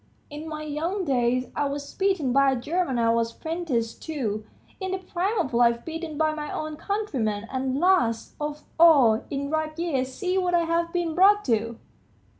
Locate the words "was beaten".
1.65-2.33